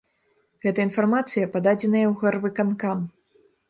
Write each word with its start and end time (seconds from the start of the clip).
Гэта 0.65 0.79
інфармацыя 0.87 1.51
пададзеная 1.59 2.05
ў 2.11 2.19
гарвыканкам. 2.25 3.09